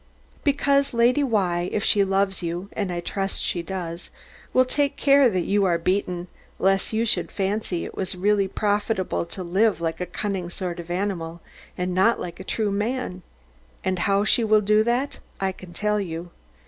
Because 0.43 0.95
Lady 0.95 1.23
Why, 1.23 1.69
if 1.71 1.83
she 1.83 2.03
loves 2.03 2.41
you 2.41 2.69
(as 2.73 2.89
I 2.89 3.01
trust 3.01 3.39
she 3.39 3.61
does), 3.61 4.09
will 4.51 4.65
take 4.65 4.95
care 4.95 5.29
that 5.29 5.45
you 5.45 5.63
are 5.63 5.77
beaten, 5.77 6.27
lest 6.57 6.91
you 6.91 7.05
should 7.05 7.31
fancy 7.31 7.85
it 7.85 7.95
was 7.95 8.15
really 8.15 8.47
profitable 8.47 9.27
to 9.27 9.43
live 9.43 9.79
like 9.79 10.01
a 10.01 10.07
cunning 10.07 10.49
sort 10.49 10.79
of 10.79 10.89
animal, 10.89 11.39
and 11.77 11.93
not 11.93 12.19
like 12.19 12.39
a 12.39 12.43
true 12.43 12.71
man. 12.71 13.21
And 13.83 13.99
how 13.99 14.23
she 14.23 14.43
will 14.43 14.61
do 14.61 14.81
that 14.85 15.19
I 15.39 15.51
can 15.51 15.71
tell 15.71 15.99
you. 15.99 16.31